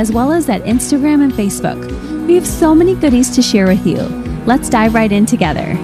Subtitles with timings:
[0.00, 1.78] as well as at Instagram and Facebook.
[2.26, 4.00] We have so many goodies to share with you.
[4.46, 5.76] Let's dive right in together.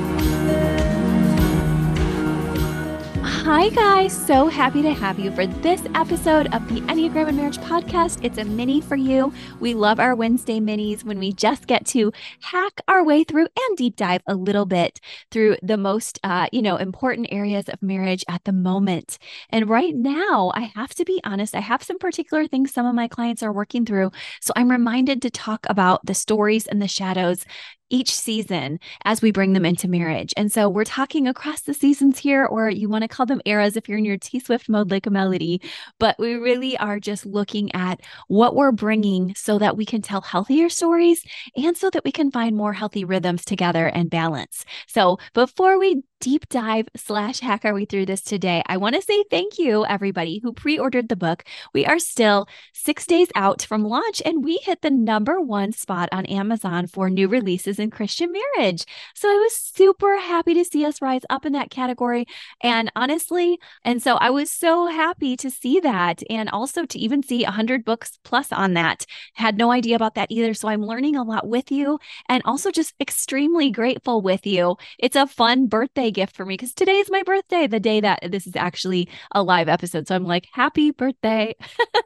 [3.59, 4.12] Hi, guys.
[4.27, 8.23] So happy to have you for this episode of the Enneagram and Marriage podcast.
[8.23, 9.32] It's a mini for you.
[9.60, 13.77] We love our Wednesday minis when we just get to hack our way through and
[13.79, 18.27] deep dive a little bit through the most, uh, you know, important areas of marriage
[18.29, 19.16] at the moment.
[19.48, 22.95] And right now, I have to be honest, I have some particular things some of
[22.95, 24.10] my clients are working through.
[24.43, 27.46] So I'm reminded to talk about the stories and the shadows
[27.90, 30.32] each season as we bring them into marriage.
[30.37, 33.76] And so we're talking across the seasons here, or you want to call them eras
[33.76, 35.60] if you're in your T Swift mode, like a melody.
[35.98, 40.20] But we really are just looking at what we're bringing so that we can tell
[40.20, 41.24] healthier stories
[41.57, 44.64] and so that we can find more healthy rhythms together and balance.
[44.87, 49.03] So before we deep dive slash hack our way through this today, I want to
[49.03, 51.45] say thank you, everybody who pre ordered the book.
[51.75, 56.09] We are still six days out from launch, and we hit the number one spot
[56.13, 58.85] on Amazon for new releases in Christian marriage.
[59.15, 62.27] So I was super happy to see us rise up in that category.
[62.61, 67.22] And honestly, and so I was so happy to see that, and also to even
[67.22, 69.06] see 100 books plus on that.
[69.34, 70.55] Had no idea about that either.
[70.55, 74.77] So I'm learning a lot with you, and also just extremely grateful with you.
[74.99, 78.00] It's a fun birthday birthday gift for me because today is my birthday, the day
[78.00, 80.06] that this is actually a live episode.
[80.06, 81.54] So I'm like, happy birthday.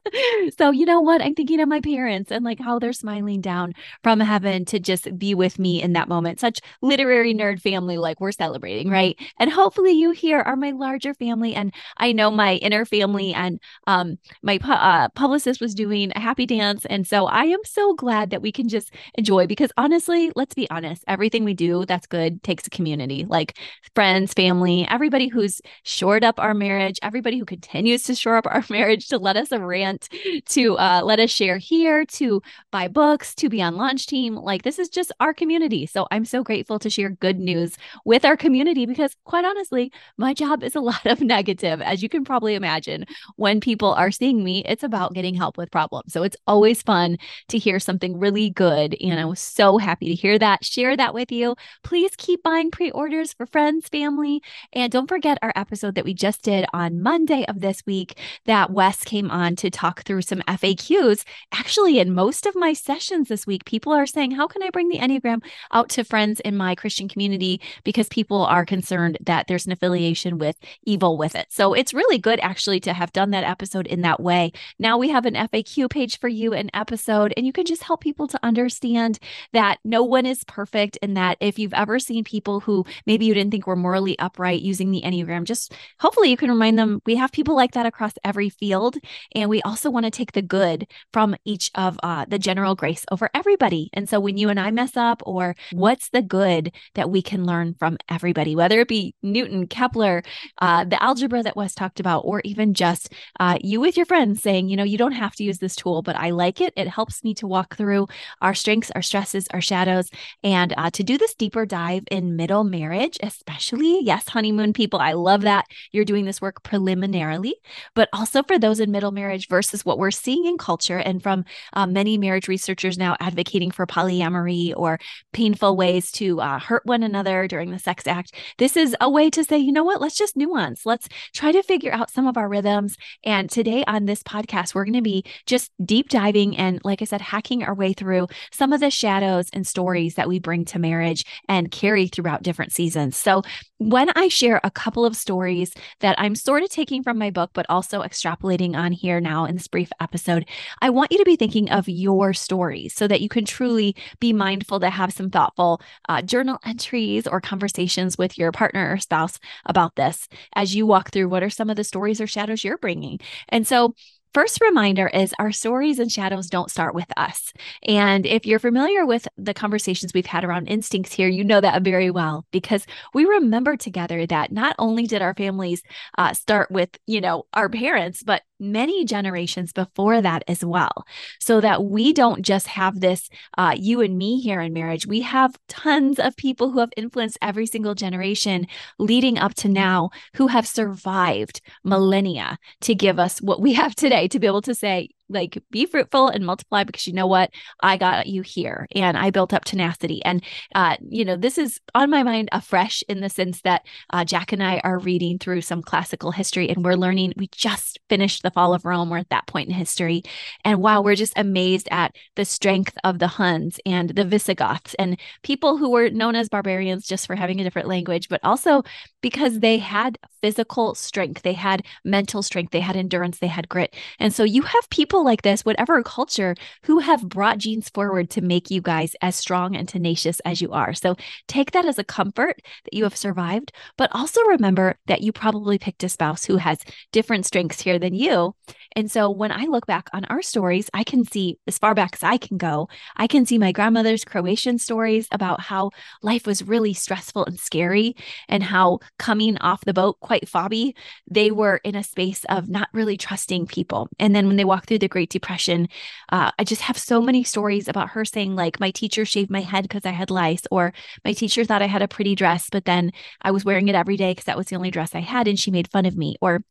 [0.58, 1.20] so, you know what?
[1.22, 5.18] I'm thinking of my parents and like how they're smiling down from heaven to just
[5.18, 6.40] be with me in that moment.
[6.40, 9.16] Such literary nerd family, like we're celebrating, right?
[9.38, 11.54] And hopefully you here are my larger family.
[11.54, 16.20] And I know my inner family and um, my pu- uh, publicist was doing a
[16.20, 16.86] happy dance.
[16.86, 20.70] And so I am so glad that we can just enjoy because honestly, let's be
[20.70, 23.26] honest, everything we do that's good takes a community.
[23.28, 23.56] Like
[23.94, 28.64] friends, family, everybody who's shored up our marriage, everybody who continues to shore up our
[28.70, 30.08] marriage, to let us rant,
[30.48, 32.40] to uh, let us share here, to
[32.70, 34.34] buy books, to be on launch team.
[34.34, 35.86] Like this is just our community.
[35.86, 40.34] So I'm so grateful to share good news with our community because, quite honestly, my
[40.34, 43.06] job is a lot of negative, as you can probably imagine.
[43.36, 46.12] When people are seeing me, it's about getting help with problems.
[46.12, 47.18] So it's always fun
[47.48, 48.96] to hear something really good.
[49.00, 51.56] And I was so happy to hear that, share that with you.
[51.82, 54.42] Please keep buying pre orders for friends friends, family.
[54.72, 58.70] And don't forget our episode that we just did on Monday of this week that
[58.70, 61.24] Wes came on to talk through some FAQs.
[61.52, 64.88] Actually, in most of my sessions this week, people are saying, How can I bring
[64.88, 65.42] the Enneagram
[65.72, 67.60] out to friends in my Christian community?
[67.84, 71.46] Because people are concerned that there's an affiliation with evil with it.
[71.50, 74.52] So it's really good actually to have done that episode in that way.
[74.78, 78.00] Now we have an FAQ page for you, an episode, and you can just help
[78.00, 79.18] people to understand
[79.52, 83.34] that no one is perfect and that if you've ever seen people who maybe you
[83.34, 87.14] didn't think we're morally upright using the Enneagram, just hopefully you can remind them we
[87.14, 88.96] have people like that across every field.
[89.34, 93.04] And we also want to take the good from each of uh, the general grace
[93.12, 93.90] over everybody.
[93.92, 97.44] And so when you and I mess up, or what's the good that we can
[97.44, 100.24] learn from everybody, whether it be Newton, Kepler,
[100.60, 104.42] uh, the algebra that Wes talked about, or even just uh, you with your friends
[104.42, 106.72] saying, you know, you don't have to use this tool, but I like it.
[106.76, 108.08] It helps me to walk through
[108.40, 110.10] our strengths, our stresses, our shadows,
[110.42, 114.98] and uh, to do this deeper dive in middle marriage, especially especially, yes, honeymoon people,
[114.98, 117.56] I love that you're doing this work preliminarily,
[117.94, 121.44] but also for those in middle marriage versus what we're seeing in culture and from
[121.74, 124.98] uh, many marriage researchers now advocating for polyamory or
[125.32, 128.34] painful ways to uh, hurt one another during the sex act.
[128.58, 130.86] This is a way to say, you know what, let's just nuance.
[130.86, 132.96] Let's try to figure out some of our rhythms.
[133.24, 137.04] And today on this podcast, we're going to be just deep diving and, like I
[137.04, 140.78] said, hacking our way through some of the shadows and stories that we bring to
[140.78, 143.16] marriage and carry throughout different seasons.
[143.16, 143.42] So,
[143.78, 147.50] when I share a couple of stories that I'm sort of taking from my book,
[147.54, 150.46] but also extrapolating on here now in this brief episode,
[150.82, 154.32] I want you to be thinking of your stories so that you can truly be
[154.32, 159.38] mindful to have some thoughtful uh, journal entries or conversations with your partner or spouse
[159.64, 162.78] about this as you walk through what are some of the stories or shadows you're
[162.78, 163.18] bringing.
[163.48, 163.94] And so,
[164.32, 167.52] First reminder is our stories and shadows don't start with us.
[167.88, 171.82] And if you're familiar with the conversations we've had around instincts here, you know that
[171.82, 175.82] very well because we remember together that not only did our families
[176.16, 181.06] uh, start with, you know, our parents, but many generations before that as well.
[181.40, 183.28] So that we don't just have this,
[183.58, 187.38] uh, you and me here in marriage, we have tons of people who have influenced
[187.42, 188.66] every single generation
[188.98, 194.28] leading up to now who have survived millennia to give us what we have today
[194.28, 197.50] to be able to say, like be fruitful and multiply because you know what?
[197.80, 200.22] I got you here and i built up tenacity.
[200.24, 200.42] And
[200.74, 204.52] uh, you know this is on my mind afresh in the sense that uh, jack
[204.52, 207.32] and i are reading through some classical history and we're learning.
[207.36, 209.10] We just finished the fall of rome.
[209.10, 210.22] We're at that point in history.
[210.64, 215.18] And wow we're just amazed at the strength of the huns and the visigoths and
[215.42, 218.82] people who were known as barbarians just for having a different language but also
[219.20, 221.42] because they had physical strength.
[221.42, 222.72] They had mental strength.
[222.72, 223.38] They had endurance.
[223.38, 223.94] They had grit.
[224.18, 228.30] And so you have people people like this, whatever culture, who have brought genes forward
[228.30, 230.94] to make you guys as strong and tenacious as you are.
[230.94, 231.14] So
[231.46, 235.78] take that as a comfort that you have survived, but also remember that you probably
[235.78, 236.78] picked a spouse who has
[237.12, 238.54] different strengths here than you.
[238.96, 242.14] And so when I look back on our stories, I can see as far back
[242.14, 245.90] as I can go, I can see my grandmother's Croatian stories about how
[246.22, 248.16] life was really stressful and scary
[248.48, 250.94] and how coming off the boat quite fobby,
[251.30, 254.08] they were in a space of not really trusting people.
[254.18, 255.88] And then when they walked through the Great Depression.
[256.30, 259.60] Uh, I just have so many stories about her saying, like, my teacher shaved my
[259.60, 260.92] head because I had lice, or
[261.24, 263.12] my teacher thought I had a pretty dress, but then
[263.42, 265.58] I was wearing it every day because that was the only dress I had, and
[265.58, 266.36] she made fun of me.
[266.40, 266.62] Or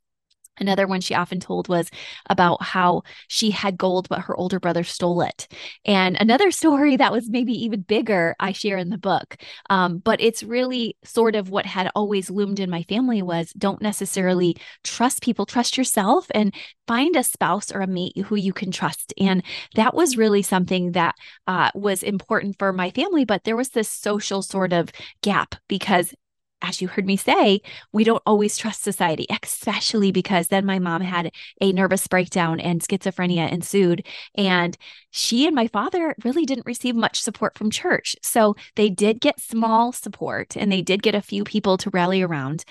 [0.60, 1.90] Another one she often told was
[2.30, 5.48] about how she had gold, but her older brother stole it.
[5.86, 9.38] And another story that was maybe even bigger, I share in the book.
[9.70, 13.82] Um, but it's really sort of what had always loomed in my family was don't
[13.82, 16.54] necessarily trust people, trust yourself and
[16.88, 19.14] find a spouse or a mate who you can trust.
[19.20, 19.44] And
[19.76, 21.16] that was really something that
[21.48, 23.26] uh, was important for my family.
[23.26, 24.90] But there was this social sort of
[25.22, 26.14] gap because
[26.62, 27.62] as you heard me say,
[27.92, 32.82] we don't always trust society, especially because then my mom had a nervous breakdown and
[32.82, 34.06] schizophrenia ensued.
[34.36, 34.78] And
[35.12, 38.16] she and my father really didn't receive much support from church.
[38.22, 42.22] So they did get small support and they did get a few people to rally
[42.22, 42.66] around.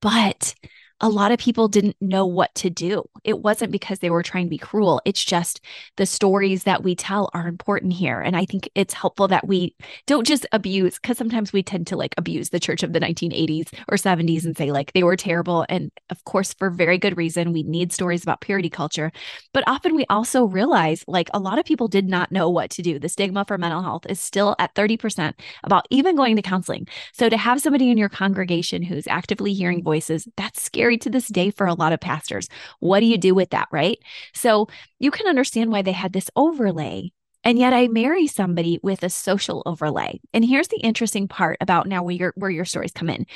[0.00, 0.54] But
[1.00, 3.04] a lot of people didn't know what to do.
[3.24, 5.02] It wasn't because they were trying to be cruel.
[5.04, 5.60] It's just
[5.96, 8.20] the stories that we tell are important here.
[8.20, 9.74] And I think it's helpful that we
[10.06, 13.74] don't just abuse, because sometimes we tend to like abuse the church of the 1980s
[13.88, 15.66] or 70s and say like they were terrible.
[15.68, 19.10] And of course, for very good reason, we need stories about purity culture.
[19.52, 22.82] But often we also realize like a lot of people did not know what to
[22.82, 22.98] do.
[22.98, 26.86] The stigma for mental health is still at 30% about even going to counseling.
[27.12, 31.10] So to have somebody in your congregation who's actively hearing voices, that's scary scary to
[31.10, 32.48] this day for a lot of pastors.
[32.80, 33.98] What do you do with that, right?
[34.32, 34.68] So
[34.98, 37.12] you can understand why they had this overlay.
[37.46, 40.18] And yet I marry somebody with a social overlay.
[40.32, 43.26] And here's the interesting part about now where your where your stories come in.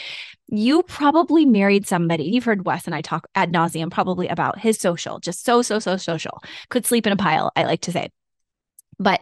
[0.47, 2.25] You probably married somebody.
[2.25, 5.79] You've heard Wes and I talk ad nauseum probably about his social, just so, so,
[5.79, 6.41] so social.
[6.71, 8.09] Could sleep in a pile, I like to say.
[8.99, 9.21] But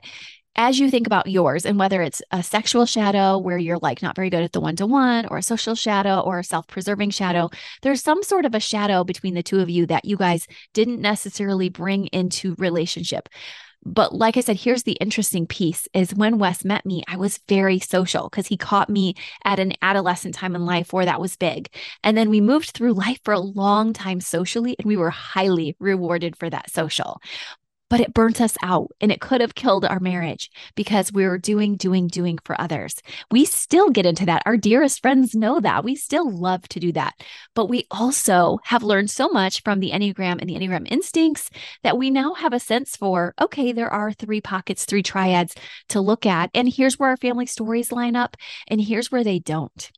[0.57, 4.17] as you think about yours and whether it's a sexual shadow where you're like not
[4.17, 7.11] very good at the one to one or a social shadow or a self preserving
[7.11, 7.51] shadow,
[7.83, 11.01] there's some sort of a shadow between the two of you that you guys didn't
[11.01, 13.29] necessarily bring into relationship.
[13.85, 17.39] But like I said, here's the interesting piece is when Wes met me, I was
[17.49, 19.15] very social because he caught me
[19.45, 21.69] at an adolescent time in life where that was big.
[22.03, 25.77] And then we moved through life for a long time socially, and we were highly
[25.79, 27.21] rewarded for that social
[27.89, 31.39] but it burnt us out and it could have killed our marriage because we were
[31.39, 32.97] doing, doing, doing for others.
[33.31, 34.43] We still get into that.
[34.47, 35.85] Our dearest friends know that.
[35.85, 37.15] We still love to do that.
[37.55, 41.51] But we also have learned so much from the Enneagram and the Enneagram instincts
[41.83, 45.55] that we now have a sense for okay, there are three pockets, three triads
[45.89, 46.51] to look at.
[46.55, 48.37] And here's where our family stories line up,
[48.69, 49.91] and here's where they don't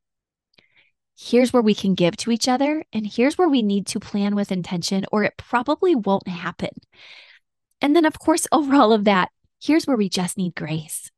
[1.21, 4.37] here's where we can give to each other, and here's where we need to plan
[4.37, 6.71] with intention, or it probably won't happen.
[7.81, 9.31] And then, of course, over all of that,
[9.63, 11.11] here's where we just need grace.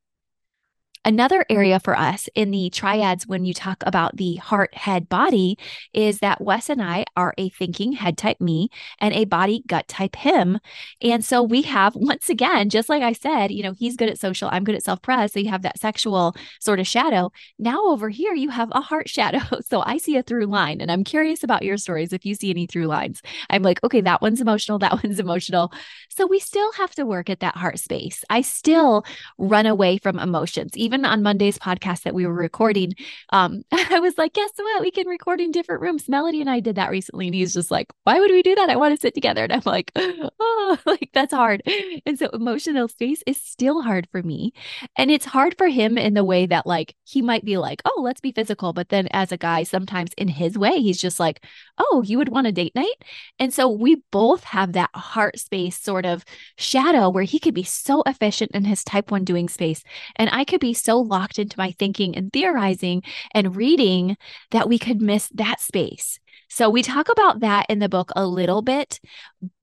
[1.03, 1.57] Another mm-hmm.
[1.57, 5.57] area for us in the triads when you talk about the heart, head, body
[5.93, 9.87] is that Wes and I are a thinking head type me and a body gut
[9.87, 10.59] type him.
[11.01, 14.19] And so we have, once again, just like I said, you know, he's good at
[14.19, 15.33] social, I'm good at self pres.
[15.33, 17.31] So you have that sexual sort of shadow.
[17.57, 19.39] Now over here, you have a heart shadow.
[19.67, 20.81] So I see a through line.
[20.81, 23.21] And I'm curious about your stories if you see any through lines.
[23.49, 25.71] I'm like, okay, that one's emotional, that one's emotional.
[26.09, 28.23] So we still have to work at that heart space.
[28.29, 29.05] I still
[29.37, 30.71] run away from emotions.
[30.75, 32.93] Even even on Monday's podcast that we were recording,
[33.31, 34.81] um, I was like, guess what?
[34.81, 36.09] We can record in different rooms.
[36.09, 37.27] Melody and I did that recently.
[37.27, 38.69] And he's just like, why would we do that?
[38.69, 39.43] I want to sit together.
[39.43, 41.63] And I'm like, oh, like that's hard.
[42.05, 44.51] And so emotional space is still hard for me.
[44.97, 48.01] And it's hard for him in the way that like he might be like, oh,
[48.03, 48.73] let's be physical.
[48.73, 51.45] But then as a guy, sometimes in his way, he's just like,
[51.77, 53.03] oh, you would want a date night.
[53.39, 56.25] And so we both have that heart space sort of
[56.57, 59.83] shadow where he could be so efficient in his type one doing space.
[60.17, 64.17] And I could be so locked into my thinking and theorizing and reading
[64.51, 66.19] that we could miss that space.
[66.53, 68.99] So we talk about that in the book a little bit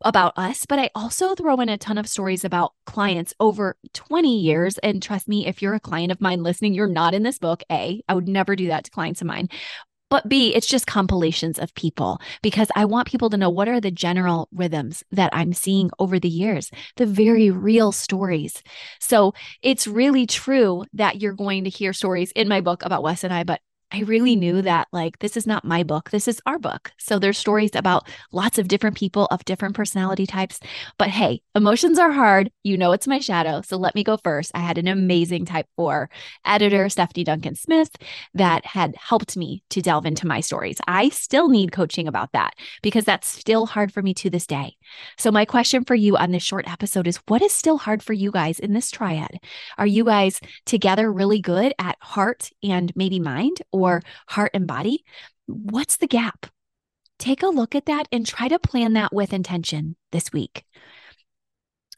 [0.01, 4.39] about us, but I also throw in a ton of stories about clients over 20
[4.39, 4.79] years.
[4.79, 7.63] And trust me, if you're a client of mine listening, you're not in this book.
[7.71, 9.49] A, I would never do that to clients of mine.
[10.11, 13.81] But B, it's just compilations of people because I want people to know what are
[13.81, 18.63] the general rhythms that I'm seeing over the years, the very real stories.
[19.01, 23.25] So it's really true that you're going to hear stories in my book about Wes
[23.25, 26.43] and I, but I really knew that like this is not my book, this is
[26.45, 26.93] our book.
[26.99, 30.61] So there's stories about lots of different people of different personality types.
[30.99, 32.51] But hey, emotions are hard.
[32.63, 33.63] You know it's my shadow.
[33.63, 34.53] So let me go first.
[34.55, 36.11] I had an amazing type 4
[36.45, 37.91] editor, Stephanie Duncan Smith,
[38.35, 40.79] that had helped me to delve into my stories.
[40.87, 44.77] I still need coaching about that because that's still hard for me to this day.
[45.17, 48.13] So my question for you on this short episode is what is still hard for
[48.13, 49.39] you guys in this triad?
[49.77, 53.63] Are you guys together really good at heart and maybe mind?
[53.73, 55.05] or heart and body,
[55.47, 56.47] what's the gap?
[57.19, 60.65] Take a look at that and try to plan that with intention this week.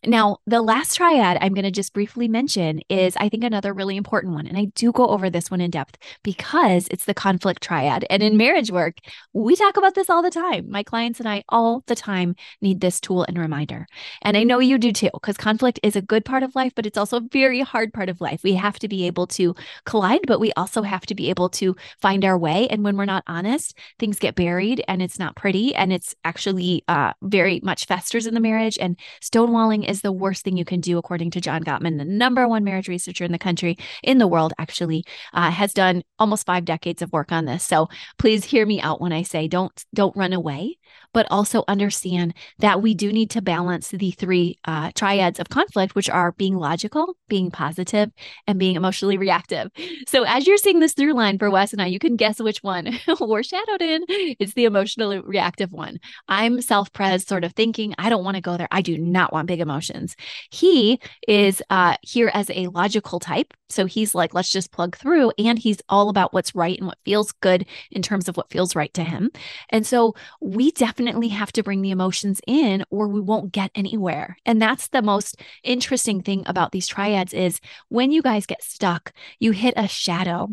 [0.07, 3.97] Now, the last triad I'm going to just briefly mention is, I think, another really
[3.97, 4.47] important one.
[4.47, 8.07] And I do go over this one in depth because it's the conflict triad.
[8.09, 8.97] And in marriage work,
[9.35, 10.71] we talk about this all the time.
[10.71, 13.87] My clients and I all the time need this tool and reminder.
[14.23, 16.87] And I know you do too, because conflict is a good part of life, but
[16.87, 18.43] it's also a very hard part of life.
[18.43, 19.55] We have to be able to
[19.85, 22.69] collide, but we also have to be able to find our way.
[22.69, 25.75] And when we're not honest, things get buried and it's not pretty.
[25.75, 28.79] And it's actually uh, very much festers in the marriage.
[28.81, 32.47] And stonewalling is the worst thing you can do, according to John Gottman, the number
[32.49, 35.05] one marriage researcher in the country, in the world, actually,
[35.35, 37.65] uh, has done almost five decades of work on this.
[37.65, 40.79] So please hear me out when I say don't don't run away,
[41.13, 45.95] but also understand that we do need to balance the three uh, triads of conflict,
[45.95, 48.11] which are being logical, being positive,
[48.47, 49.71] and being emotionally reactive.
[50.07, 52.63] So as you're seeing this through line for Wes and I, you can guess which
[52.63, 54.05] one we're shadowed in.
[54.09, 55.99] It's the emotionally reactive one.
[56.29, 58.69] I'm self-pres, sort of thinking, I don't want to go there.
[58.71, 60.17] I do not want big emotions emotions.
[60.51, 63.55] He is uh, here as a logical type.
[63.69, 65.33] So he's like, let's just plug through.
[65.39, 68.75] And he's all about what's right and what feels good in terms of what feels
[68.75, 69.31] right to him.
[69.71, 74.37] And so we definitely have to bring the emotions in or we won't get anywhere.
[74.45, 79.13] And that's the most interesting thing about these triads is when you guys get stuck,
[79.39, 80.49] you hit a shadow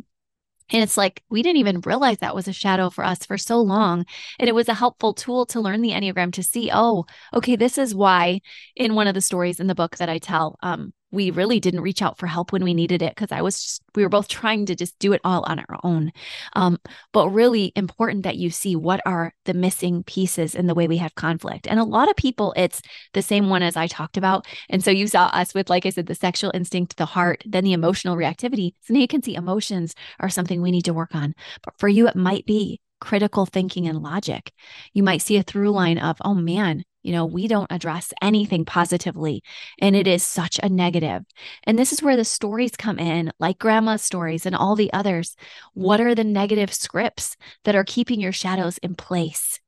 [0.70, 3.62] and it's like we didn't even realize that was a shadow for us for so
[3.62, 4.06] long.
[4.40, 7.78] And it was a helpful tool to learn the Enneagram to see, oh, okay, this
[7.78, 8.42] is why
[8.76, 11.82] in one of the stories in the book that I tell, um, we really didn't
[11.82, 14.28] reach out for help when we needed it because I was just, we were both
[14.28, 16.12] trying to just do it all on our own.
[16.54, 16.78] Um,
[17.14, 20.98] but really important that you see what are the missing pieces in the way we
[20.98, 21.68] have conflict.
[21.68, 22.82] And a lot of people, it's
[23.14, 24.46] the same one as I talked about.
[24.70, 27.64] And so you saw us with, like I said, the sexual instinct, the heart, then
[27.64, 28.74] the emotional reactivity.
[28.82, 31.34] So now you can see emotions are something we need to work on.
[31.64, 34.52] But for you, it might be critical thinking and logic.
[34.94, 38.66] You might see a through line of, oh man, you know, we don't address anything
[38.66, 39.42] positively,
[39.80, 41.24] and it is such a negative.
[41.64, 45.38] And this is where the stories come in, like grandma's stories and all the others.
[45.74, 49.62] What are the negative scripts that are keeping your shadows in place?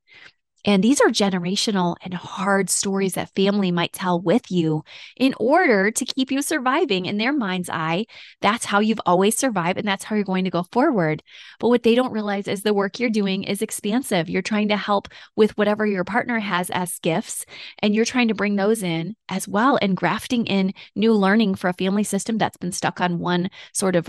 [0.70, 4.84] And these are generational and hard stories that family might tell with you
[5.18, 8.06] in order to keep you surviving in their mind's eye.
[8.42, 11.24] That's how you've always survived, and that's how you're going to go forward.
[11.60, 14.30] But what they don't realize is the work you're doing is expansive.
[14.30, 17.48] You're trying to help with whatever your partner has as gifts,
[17.80, 21.72] and you're trying to bring those in as well and grafting in new learning for
[21.72, 24.08] a family system that's been stuck on one sort of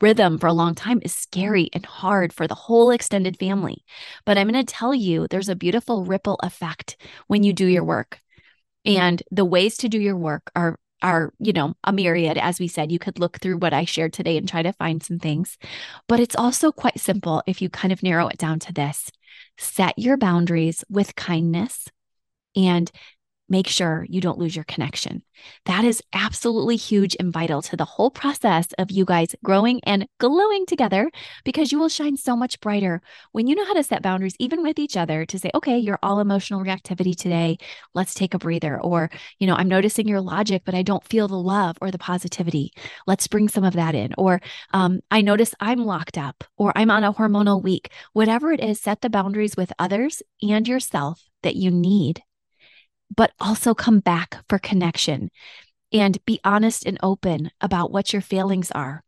[0.00, 3.84] rhythm for a long time is scary and hard for the whole extended family.
[4.24, 7.84] But I'm going to tell you there's a beautiful ripple effect when you do your
[7.84, 8.20] work.
[8.84, 12.68] And the ways to do your work are are, you know, a myriad as we
[12.68, 12.92] said.
[12.92, 15.56] You could look through what I shared today and try to find some things.
[16.08, 19.10] But it's also quite simple if you kind of narrow it down to this.
[19.56, 21.88] Set your boundaries with kindness
[22.54, 22.90] and
[23.50, 25.22] make sure you don't lose your connection.
[25.66, 30.06] That is absolutely huge and vital to the whole process of you guys growing and
[30.18, 31.10] glowing together
[31.44, 33.02] because you will shine so much brighter
[33.32, 35.98] when you know how to set boundaries, even with each other, to say, okay, you're
[36.02, 37.58] all emotional reactivity today.
[37.94, 38.80] Let's take a breather.
[38.80, 41.98] Or, you know, I'm noticing your logic, but I don't feel the love or the
[41.98, 42.72] positivity.
[43.06, 44.14] Let's bring some of that in.
[44.16, 44.40] Or
[44.72, 47.90] um, I notice I'm locked up or I'm on a hormonal week.
[48.12, 52.22] Whatever it is, set the boundaries with others and yourself that you need
[53.14, 55.30] but also come back for connection
[55.92, 59.02] and be honest and open about what your failings are.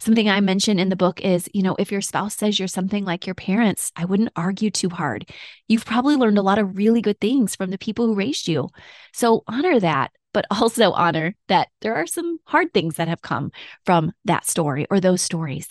[0.00, 3.04] Something I mention in the book is, you know, if your spouse says you're something
[3.04, 5.30] like your parents, I wouldn't argue too hard.
[5.68, 8.68] You've probably learned a lot of really good things from the people who raised you.
[9.12, 13.50] So honor that but also honor that there are some hard things that have come
[13.86, 15.68] from that story or those stories.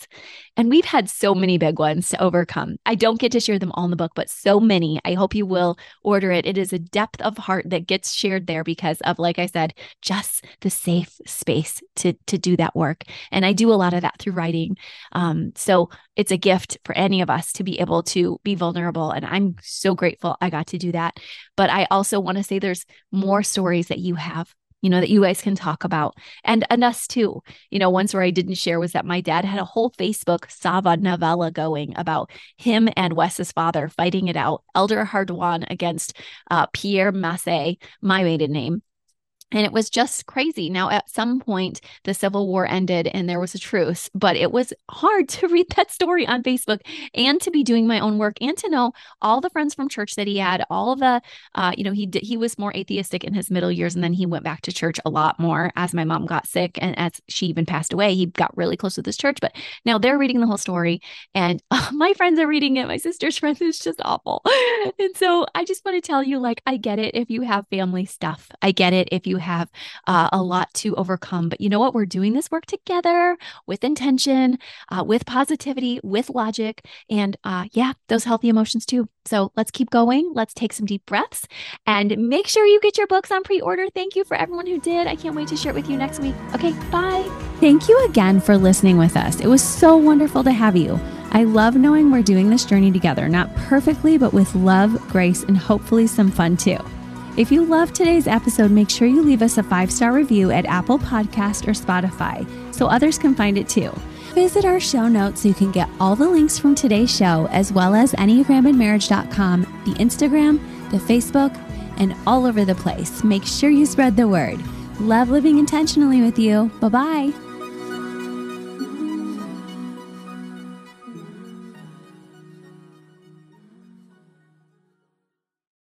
[0.56, 2.76] And we've had so many big ones to overcome.
[2.86, 5.00] I don't get to share them all in the book, but so many.
[5.04, 6.46] I hope you will order it.
[6.46, 9.74] It is a depth of heart that gets shared there because of, like I said,
[10.00, 13.04] just the safe space to, to do that work.
[13.30, 14.76] And I do a lot of that through writing.
[15.12, 19.10] Um, so it's a gift for any of us to be able to be vulnerable.
[19.10, 21.18] And I'm so grateful I got to do that.
[21.56, 24.53] But I also want to say there's more stories that you have
[24.84, 26.14] you know, that you guys can talk about
[26.44, 27.42] and, and us too.
[27.70, 30.50] You know, once where I didn't share was that my dad had a whole Facebook
[30.50, 36.18] Sava novella going about him and Wes's father fighting it out, Elder Hardwan against
[36.50, 38.82] uh, Pierre Massé, my maiden name.
[39.54, 40.68] And it was just crazy.
[40.68, 44.50] Now, at some point, the Civil War ended and there was a truce, but it
[44.50, 46.80] was hard to read that story on Facebook
[47.14, 48.92] and to be doing my own work and to know
[49.22, 51.22] all the friends from church that he had, all the,
[51.54, 54.12] uh, you know, he did, he was more atheistic in his middle years, and then
[54.12, 57.20] he went back to church a lot more as my mom got sick and as
[57.28, 58.14] she even passed away.
[58.14, 61.00] He got really close with this church, but now they're reading the whole story,
[61.34, 62.88] and uh, my friends are reading it.
[62.88, 64.42] My sister's friends, it's just awful.
[64.98, 67.68] and so I just want to tell you, like, I get it if you have
[67.68, 68.50] family stuff.
[68.60, 69.70] I get it if you have
[70.06, 71.48] uh, a lot to overcome.
[71.48, 71.94] But you know what?
[71.94, 73.36] We're doing this work together
[73.66, 74.58] with intention,
[74.90, 79.08] uh, with positivity, with logic, and uh, yeah, those healthy emotions too.
[79.26, 80.32] So let's keep going.
[80.34, 81.46] Let's take some deep breaths
[81.86, 83.86] and make sure you get your books on pre order.
[83.94, 85.06] Thank you for everyone who did.
[85.06, 86.34] I can't wait to share it with you next week.
[86.54, 87.22] Okay, bye.
[87.60, 89.40] Thank you again for listening with us.
[89.40, 91.00] It was so wonderful to have you.
[91.30, 95.58] I love knowing we're doing this journey together, not perfectly, but with love, grace, and
[95.58, 96.78] hopefully some fun too.
[97.36, 100.66] If you loved today's episode, make sure you leave us a five star review at
[100.66, 103.92] Apple Podcast or Spotify so others can find it too.
[104.34, 107.72] Visit our show notes so you can get all the links from today's show, as
[107.72, 110.60] well as EnneagramandMarriage.com, the Instagram,
[110.90, 111.56] the Facebook,
[111.98, 113.22] and all over the place.
[113.24, 114.60] Make sure you spread the word.
[115.00, 116.70] Love living intentionally with you.
[116.80, 117.43] Bye bye.